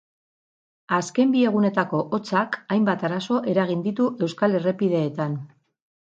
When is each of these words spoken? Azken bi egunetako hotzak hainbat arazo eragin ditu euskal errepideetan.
Azken 0.95 1.33
bi 1.33 1.41
egunetako 1.49 1.99
hotzak 2.17 2.57
hainbat 2.75 3.05
arazo 3.09 3.37
eragin 3.53 3.83
ditu 3.89 4.07
euskal 4.29 4.57
errepideetan. 4.61 5.37